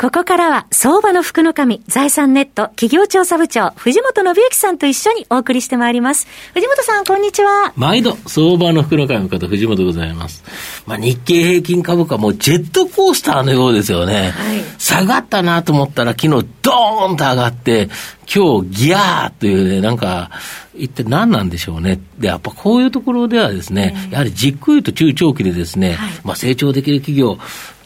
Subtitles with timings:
[0.00, 6.28] ここからは、相場の福の神、財産ネット企業調査部長、藤本信之さんと一緒にお送りしてまいります。
[6.54, 7.72] 藤本さん、こんにちは。
[7.74, 10.44] 毎度、相場の福の神の方、藤本でございます。
[10.86, 14.30] まあ、日経平均株価もジェットコースターのようですよね。
[14.30, 17.88] はい、下がったなと思ったら、昨日ドーンと上がって、
[18.32, 20.30] 今日ギャーというね、なんか、
[20.76, 21.98] 一体何なんでしょうね。
[22.18, 27.36] で、やっぱこういうところではですね、やはりじっくりと中長期でですね、はい、まあ成長できる企業、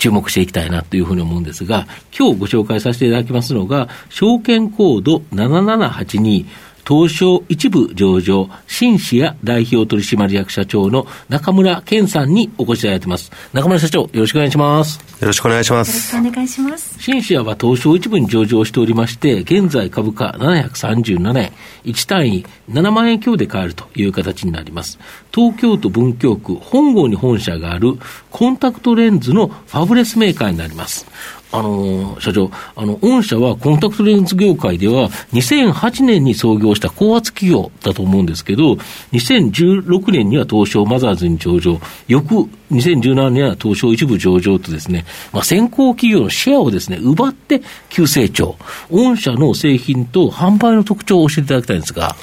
[0.00, 1.86] 注目していきたいなというふうに思うんですが、
[2.16, 6.46] 今日ご紹介させていただきますのが、証券コード7782、
[6.90, 13.30] 東証一部上場、新市屋代表取締役社長の中村健さんにお越しいただいています。
[13.52, 14.98] 中村社長、よろしくお願いします。
[15.20, 16.16] よろしくお願いします。
[16.16, 16.96] よろしくお願いします。
[16.98, 21.52] 新市屋は東証一部に上場しておりまして、現在株価737円、
[21.84, 24.98] 1単位7万円強で買えるという形になります。
[25.32, 28.00] 東京都文京区本郷に本社がある
[28.32, 31.06] コンタクトレンズのファブレスメーカーになります。
[31.52, 38.74] あの社長、あの、御社はコンタクトレンズ業界では、2008年に創業した高圧企業だと思うんですけど、
[39.12, 48.56] 2016年には東証マザーズに上場、翌2017年には東証一部上場とですね、まあ、先行企業のシェアをですね、奪って急成長。
[48.90, 52.14] 御社の製品と販売の特徴を教えていただきたいんですが。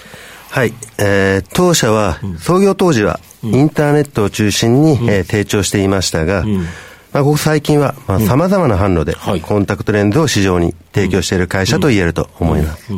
[0.50, 6.66] はい、えー、当社は、創業当時は、インターネットを中心に、うん、えー、成長していましたが、うん
[7.14, 12.92] まあ、ここ最近は、まあ、様々な販路で、コンタクトレンズを市場に提供している会社と言えると思います。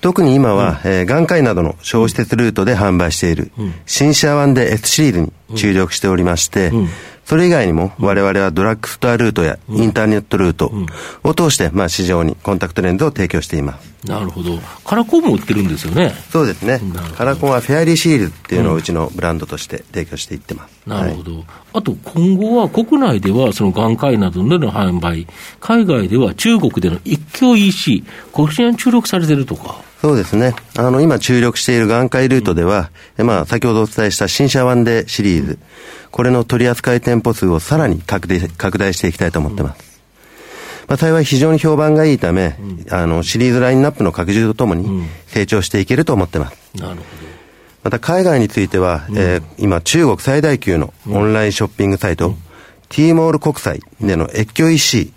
[0.00, 3.50] 特に今は、えー、眼科医などの小施設ルートで販売している、
[3.86, 6.72] 新シャワンで S シリーズに注力しておりまして、
[7.24, 10.72] それ以外にも我々はドラッグストアルートやインターネットルート
[11.22, 13.94] を通して、まあ、市場にコンタクトレンズを提供しています。
[14.06, 14.58] なるほど。
[14.84, 16.12] カラコンも売ってるんですよね。
[16.30, 16.80] そうですね。
[17.16, 20.82] カラコンはフェアリーシールっていうのをうちのブランドとして提供していってます。
[20.86, 21.32] なるほど。
[21.32, 25.26] はい、あと今後は国内ではその眼科医などでの販売、
[25.60, 29.80] 海外では中国での一挙 EC、こちらに注力されてるとか。
[30.04, 30.54] そうですね。
[30.76, 35.58] あの、今注力している眼科医ルートでは、うん、まあ、先ほどお伝えした新車ワンデーシリーズ、
[36.10, 40.02] これの取扱店舗数をさらに拡大拡大していきたいと思ってます。
[40.88, 42.54] まあ、幸い非常に評判がいいため、
[42.90, 46.58] あの、シリーズラインナップの拡充とともに成長していけると思ってます。
[46.74, 47.04] なるほど。
[47.82, 52.36] また海外については、えー、今中国最大級のオンラインショッピングサイト、
[52.90, 55.14] T モール国際での越境 EC、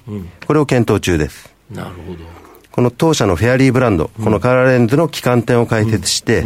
[0.47, 1.53] これを検討中です。
[1.70, 2.37] なるほど。
[2.78, 6.46] この当社のフェアリーブランド、このカラーレンズの旗艦店を開設して、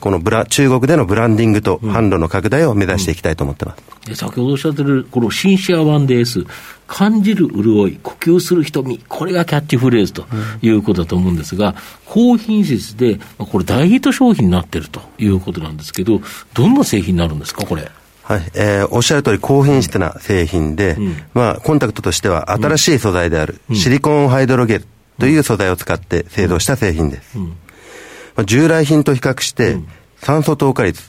[0.00, 3.74] このブラ中国でのブランディングと販路の拡大を目指していきたいと思ってま
[4.04, 4.14] す。
[4.14, 6.44] 先ほどおっしゃってる、このシンシアワンデース、
[6.86, 10.26] 感じる潤い、呼吸する瞳、これがキャッチフレーズと
[10.60, 16.20] いうことだと思うんですが、高品質で、これ大ヒット商品になってるということなんですけど、
[16.52, 17.90] どんな製品になるんですか、これ？
[18.24, 24.84] はい、えー、おっしゃる通り高品質な製品で、うん、まあ、コンタクトとしては新しい素材であるシリコンハイドロゲル
[25.18, 27.38] という素材を使って製造した製品です。
[27.38, 29.76] まあ、従来品と比較して、
[30.16, 31.02] 酸素透過率、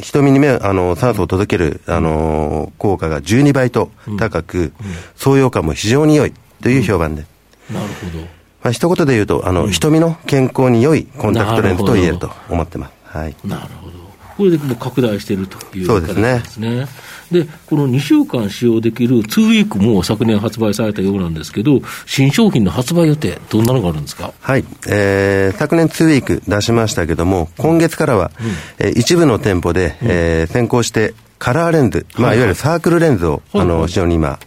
[0.00, 4.72] 瞳に目あの酸素を届ける、あの効果が12倍と高く、
[5.16, 6.32] 創用感も非常に良い
[6.62, 7.28] という評判です。
[7.72, 8.24] なるほど。
[8.62, 12.92] まあ一言で言うと、あの、瞳の健康に良いコンタクトレンズと言えると思ってます。
[13.04, 13.36] はい。
[13.44, 14.03] なるほど。
[14.36, 16.38] これでも拡大しているというそうですね。
[16.40, 16.86] ですね。
[17.30, 24.32] で、この2週間使用できる2ウィークも昨年発売されたようなんですけど、新商品の発売予定、どんなのがあるんですか？
[24.40, 34.38] はい、えー、昨年2ウィーク出しましたけども、今月からは、うん、えー、一部の店舗で、うん、えー、先行してカラーレンズ、まあ、いわゆるサークルレンズを、はい、あの、非常に今、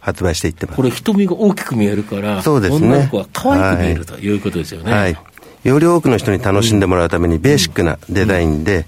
[0.00, 0.76] 発売していってます。
[0.76, 2.86] これ、瞳が大きく見えるから、そうですね。
[2.86, 4.92] 女の子は可愛く見える、はい、ということですよね。
[4.92, 5.16] はい
[5.64, 8.86] より多くの人に楽しんでもらうためにベーシックなデザインで、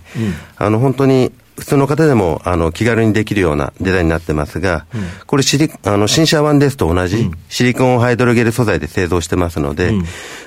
[0.57, 10.05] あの、本当に普通の方でもあの気軽にできるようなデザインになってますが、うん、これシリあの新車ワンですと同じシリコンハイドロゲル素材で製造してますので、うん、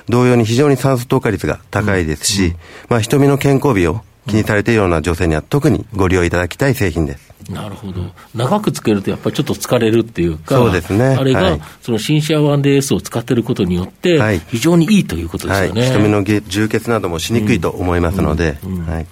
[0.08, 2.56] 同様に非常に酸素透過率が高いですし、うん、
[2.88, 7.31] まあ、瞳の健康美を気にされているような女性には特にご利用いただきたい製品です。
[7.50, 8.02] なるほど。
[8.34, 11.04] 長くつけるとやっぱりちょっと疲れるっていうか、そうですね。
[11.04, 15.82] あれが、その新シアワンデースを使っていることによって、非常にいいということですよね。
[15.82, 19.06] はい、瞳の充血などもしにくいと思いますので、はい。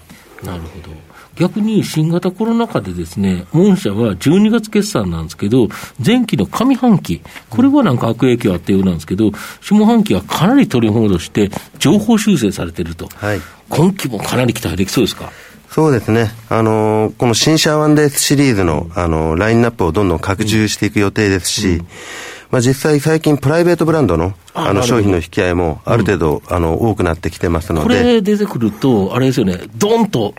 [0.47, 0.91] なるほど。
[1.37, 5.69] 逆に新型コロナ禍でですね、御社は12月決算なんですけど、
[6.05, 9.33] 前期の上半期、これはなんか悪影響あったようなんですけど、
[9.63, 13.09] 下半期はかなり取り戻して、情報修正されてると。
[13.15, 13.41] はい、
[13.71, 15.33] 今期もかなり期待できそうですか？
[15.71, 16.33] そうですね。
[16.49, 21.87] あのー、この新車ワンデースシリーズの、あのー、ラインナップをどんどん拡充していく予定ですし、うん、
[22.51, 27.87] まあ実際最近プライベートブランドのあの商品の引き合いもある程度、あの多くなってきてますので。
[27.87, 30.35] これ出てくると、あれですよね、どんと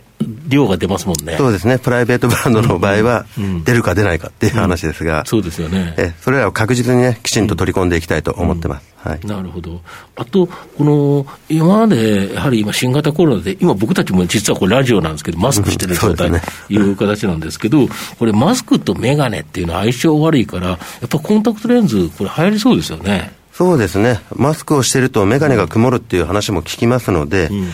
[0.48, 1.36] 量が出ますもんね。
[1.36, 1.78] そうですね。
[1.78, 3.26] プライベートブランドの場合は、
[3.64, 5.94] 出るか出ないかっていう話ですが、そうですよね。
[5.96, 8.92] え、それらを確実にね、きちんと取り込んでいきたいと思ってます。
[8.96, 9.80] はい、なるほど。
[10.14, 16.38] あと、この、今まで、やはり今、新型コロナで、今僕たちも実はこれラジオなんですけど、マスクしてる状態と
[16.72, 23.32] いう形なんですけど、これマスクとメガネっていうのは相性悪いから、やっぱコンタクトレンズ、これ流行りそうですよね。
[23.52, 24.20] そうですね。
[24.36, 27.68] マスクをしてるとメガネが曇るっていう話も聞きますので、うん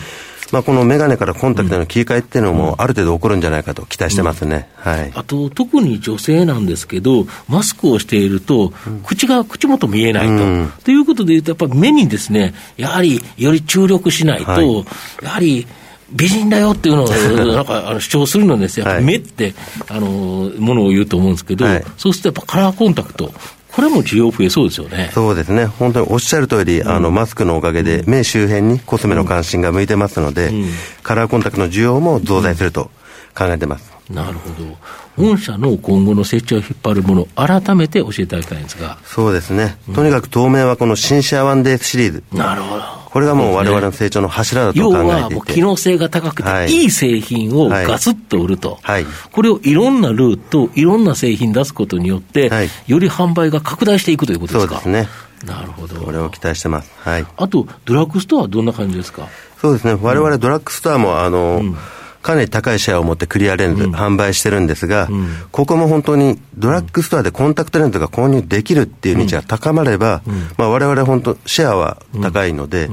[0.51, 8.73] まあ、この眼鏡からコンタクトの切り替えっていうのも、ある程度起こるんじゃないかと期待してますね、はい、あと、特に女性なんですけど、マスクをしていると、
[9.05, 10.31] 口が、口元見えないと。
[10.33, 14.85] うん、ということでいうと、やっぱり目にですね、やはりより注力しないと、はい、
[15.23, 15.67] やはり、
[16.11, 17.07] 美人だよっていうのを
[17.53, 19.53] なんかあの主張するのですよ、はい、目って
[19.87, 23.31] あのものを言うと思うんですけど、はい、そうするとやっぱカラーコンタクト、
[23.71, 25.11] これも需要増えそうですよね。
[25.13, 25.65] そうですね。
[25.65, 30.69] 本当におっしゃる通り、うん、あの、マスクのおかげで、目周辺にコスメの関心が向いてますので、うん、
[31.03, 32.89] カラーコンタクトの需要も増大すると
[33.37, 33.91] 考えてます。
[34.09, 34.77] なるほど。
[35.17, 38.97] 御社の今後の成長を引っ張るもの、改めて教えていただきたいんですが。
[39.05, 39.77] そうですね。
[39.93, 42.23] とにかく当面はこの新シェアワンデーシリーズ。
[42.33, 42.98] なるほど。
[43.09, 54.75] これがもう我々の成長の柱だと考えていて、要はもう機能性が高くて、い、い製品をガツッと売ると、はい、これをいろんなルート、いろんな製品出すことによって、はい、より販売が拡大していくということですか？
[54.81, 55.09] そうですね。
[55.45, 56.01] なるほど。
[56.01, 56.91] これを期待してます。
[56.97, 57.25] はい。
[57.37, 59.27] あと、ドラッグストアはどんな感じですか？
[59.61, 59.97] そうですね。
[60.01, 61.77] 我々ドラッグストアも、あの、うん
[62.21, 72.89] かなり高いシェアを持ってクリアレンズ、販売してるんですが、うん、ここも本当にドラッグストアでコンタクトレンズが購入できるっていう道が高まれば、うん、まあ、我々本当、シェアは高いので、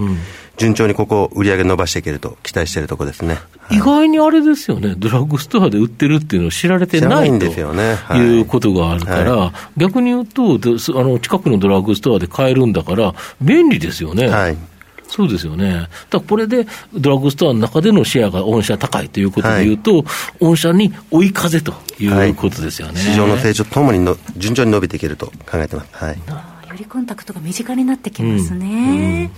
[0.56, 3.38] 順調にここ、売り上げ伸ばしていけると期待しているところですね。
[3.70, 14.28] 意外にあれですよね、ドラッグストアで売ってるっていうのを知られてないんですよね、はい、いうことがあるから、はい、逆に言うとあの、近くのドラッグストアで買えるんだから、便利ですよね。
[14.28, 14.56] はい
[15.08, 15.88] そうですよね。
[16.11, 20.05] だこれでドラッグストアの中でのシェアが御社高いということでいうと、はい、
[20.41, 22.94] 御社に追い風ということですよね。
[22.94, 25.88] はい、市場の成長とともにの順調に伸びていけると考えてます。
[25.93, 26.19] はい、よ
[26.76, 28.67] りコンタクトが身近になってきますね。
[28.67, 29.31] うんうん、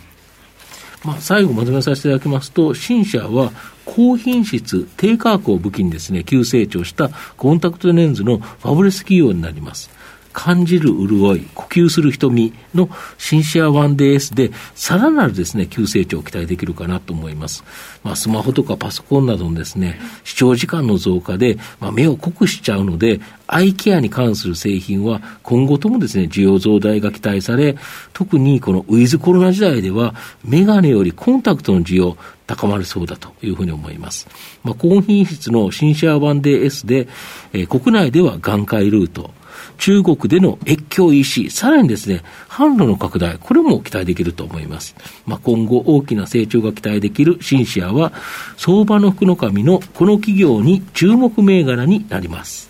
[1.04, 3.52] まあ、最後まとめさせていただきますと、新社は
[3.84, 9.90] 高品質、低価格を武器にですね、急成長したコンタクトレンズのファブレス企業になります。
[10.38, 12.88] 感じる潤い、呼吸する瞳の
[13.18, 17.64] シンシアワンデー S で、さらなるですね、急成長を期待できるかなと思います。
[18.04, 27.76] まあ、スマホとかパソコンなどのですね、視聴時間の増加で、まあ、目を濃くしちゃうので、アイケアに関する製品は今後ともですね、需要増大が期待され、
[28.12, 30.14] 特にこのウィズコロナ時代では、
[30.44, 34.28] メガネよりコンタクトの需要、高まりそうだというふうに思います。
[34.62, 37.08] まあ、高品質の新シェアワンデー S で、
[37.52, 39.32] えー、国内では眼科医ルート、
[39.76, 44.94] 中国での越境 EC、さらにですね、販路の拡大、これも期待できると思います。
[45.26, 48.12] まあ、今後大きな成長が期待できるシンシアは、
[48.56, 52.68] 相場の福の神のこの企業に注目銘柄になります。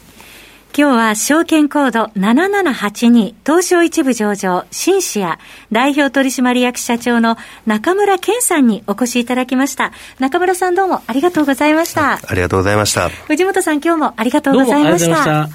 [0.79, 5.41] 今日は証券コード7782東証一部上場シンシア
[5.73, 7.37] 代表取締役社長の
[7.67, 9.93] 中村健さんにお越しいただきました。
[10.21, 12.21] 中村さんどうもありがとうございました。
[12.25, 13.09] ありがとうございました。
[13.09, 15.49] 藤本さん今日もありがとうございました。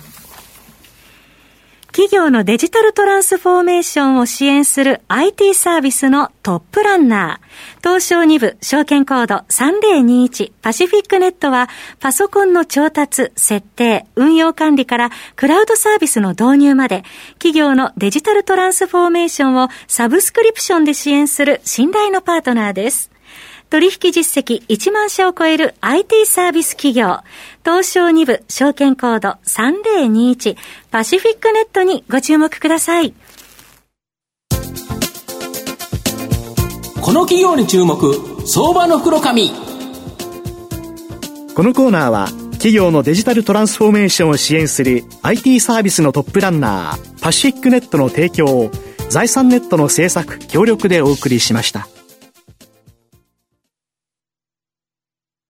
[1.93, 7.87] 企業のデジタルトランスフォーメーションを支援する IT サービスのトップランナー。
[7.87, 11.69] 東証2部証券コード3021パシフィックネットは
[11.99, 23.12] パソコンの調達、設定、運用管理からクラウドサービスの導入まで企業のデジタルトランスフォーメーションをサブスクリプションで支援する信頼のパートナーです。
[23.73, 27.21] 取引実績1万社を超える IT サービス企業、
[27.65, 30.55] 東証2部証券コード3021
[30.91, 33.15] パシフィックネットにご注目ください。
[37.01, 38.13] この企業に注目、
[38.45, 39.49] 相場の袋紙。
[41.55, 48.71] このコーナーは、企業のデジタルトランスフォーメーションを支援する IT サービスのトップランナー、パシフィックネットの提供を、
[49.09, 51.87] 財産ネットの制作、協力でお送りしました。